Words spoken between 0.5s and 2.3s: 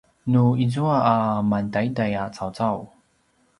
izua a mantaiday a